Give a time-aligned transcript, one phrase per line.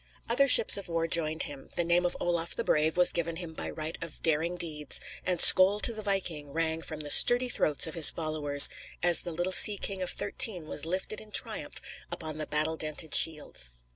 [0.27, 3.53] Other ships of war joined him; the name of Olaf the Brave was given him
[3.53, 7.85] by right of daring deeds, and "Skoal to the Viking!" rang from the sturdy throats
[7.85, 8.67] of his followers
[9.03, 11.79] as the little sea king of thirteen was lifted in triumph
[12.11, 13.69] upon the battle dented shields.